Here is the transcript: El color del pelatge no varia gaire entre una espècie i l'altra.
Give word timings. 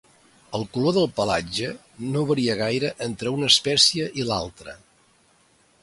El 0.59 0.63
color 0.77 0.95
del 0.95 1.05
pelatge 1.19 1.69
no 2.15 2.25
varia 2.31 2.57
gaire 2.63 2.91
entre 3.09 3.35
una 3.37 3.51
espècie 3.55 4.09
i 4.23 4.27
l'altra. 4.31 4.79